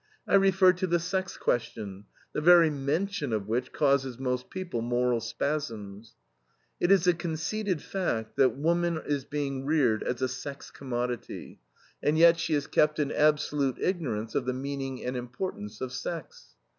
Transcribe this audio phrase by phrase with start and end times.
[0.27, 5.21] I refer to the sex question, the very mention of which causes most people moral
[5.21, 6.15] spasms.
[6.79, 11.59] It is a conceded fact that woman is being reared as a sex commodity,
[12.01, 16.55] and yet she is kept in absolute ignorance of the meaning and importance of sex.